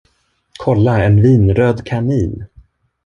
[0.59, 2.45] Kolla en vinröd kanin.